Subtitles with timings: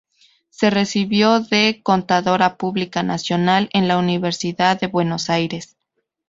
[0.49, 5.75] Se recibió de Contadora Pública Nacional en la Universidad de Buenos Aires.